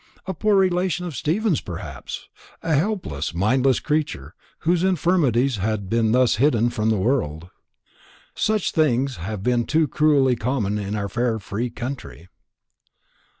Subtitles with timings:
[0.25, 2.27] A poor relation of Stephen's perhaps
[2.63, 7.51] a helpless, mindless creature, whose infirmities had been thus hidden from the world.
[8.33, 12.29] Such things have been too cruelly common in our fair free country.